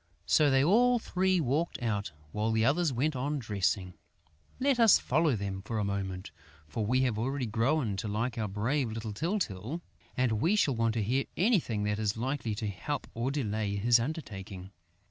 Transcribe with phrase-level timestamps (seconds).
[0.25, 3.93] So they all three walked out, while the others went on dressing.
[4.59, 6.31] Let us follow them for a moment,
[6.67, 9.79] for we have already grown to like our brave little Tyltyl
[10.17, 13.99] and we shall want to hear anything that is likely to help or delay his
[13.99, 14.71] undertaking.